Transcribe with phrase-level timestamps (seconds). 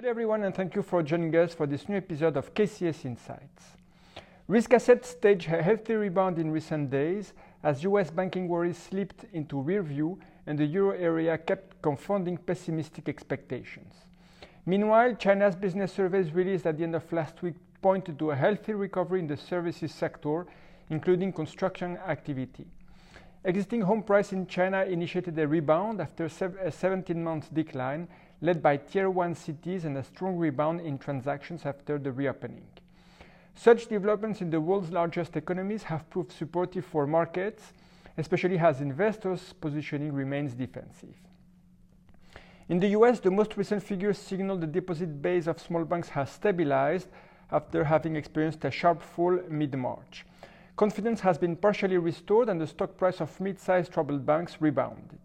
[0.00, 3.76] Hello everyone and thank you for joining us for this new episode of KCS Insights.
[4.48, 9.60] Risk assets staged a healthy rebound in recent days as US banking worries slipped into
[9.60, 13.92] rear view and the euro area kept confounding pessimistic expectations.
[14.64, 18.72] Meanwhile, China's business surveys released at the end of last week pointed to a healthy
[18.72, 20.46] recovery in the services sector,
[20.88, 22.64] including construction activity.
[23.42, 28.06] Existing home price in China initiated a rebound after a 17 month decline,
[28.42, 32.66] led by tier 1 cities and a strong rebound in transactions after the reopening.
[33.54, 37.72] Such developments in the world's largest economies have proved supportive for markets,
[38.18, 41.16] especially as investors' positioning remains defensive.
[42.68, 46.30] In the US, the most recent figures signal the deposit base of small banks has
[46.30, 47.08] stabilized
[47.50, 50.26] after having experienced a sharp fall mid March.
[50.80, 55.20] Confidence has been partially restored and the stock price of mid sized troubled banks rebounded.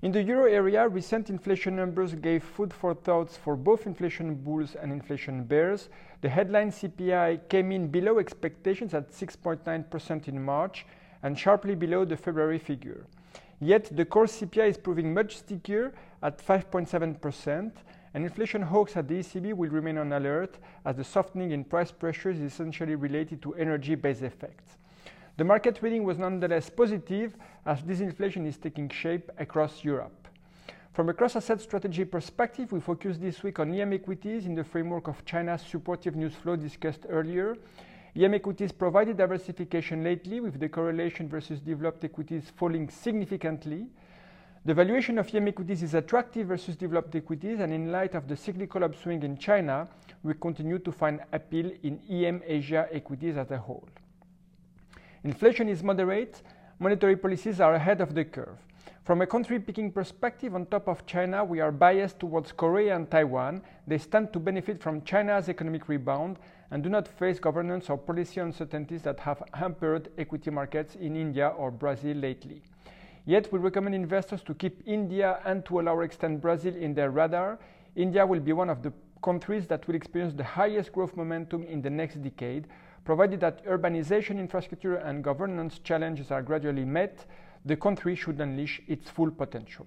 [0.00, 4.74] In the euro area, recent inflation numbers gave food for thoughts for both inflation bulls
[4.74, 5.90] and inflation bears.
[6.22, 10.86] The headline CPI came in below expectations at 6.9% in March
[11.22, 13.04] and sharply below the February figure.
[13.60, 15.92] Yet the core CPI is proving much stickier
[16.22, 17.72] at 5.7%,
[18.14, 21.92] and inflation hawks at the ECB will remain on alert as the softening in price
[21.92, 24.76] pressures is essentially related to energy based effects.
[25.36, 30.26] The market reading was nonetheless positive as disinflation is taking shape across Europe.
[30.92, 35.06] From a cross-asset strategy perspective, we focus this week on EM equities in the framework
[35.06, 37.56] of China's supportive news flow discussed earlier.
[38.16, 43.86] EM equities provided diversification lately with the correlation versus developed equities falling significantly.
[44.68, 48.36] The valuation of EM equities is attractive versus developed equities and in light of the
[48.36, 49.88] cyclical upswing in China,
[50.22, 53.88] we continue to find appeal in EM Asia equities as a whole.
[55.24, 56.42] Inflation is moderate,
[56.78, 58.58] monetary policies are ahead of the curve.
[59.04, 63.10] From a country picking perspective, on top of China, we are biased towards Korea and
[63.10, 63.62] Taiwan.
[63.86, 66.38] They stand to benefit from China's economic rebound
[66.70, 71.48] and do not face governance or policy uncertainties that have hampered equity markets in India
[71.56, 72.60] or Brazil lately.
[73.28, 77.10] Yet, we recommend investors to keep India and to a lower extent Brazil in their
[77.10, 77.58] radar.
[77.94, 81.82] India will be one of the countries that will experience the highest growth momentum in
[81.82, 82.66] the next decade,
[83.08, 87.24] Provided that urbanization, infrastructure, and governance challenges are gradually met,
[87.64, 89.86] the country should unleash its full potential.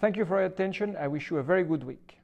[0.00, 0.96] Thank you for your attention.
[0.96, 2.18] I wish you a very good week.